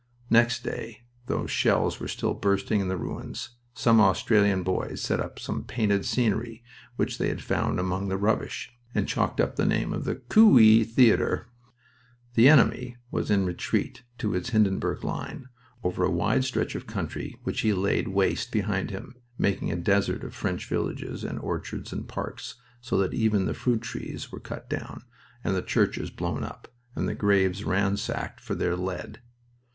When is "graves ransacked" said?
27.13-28.39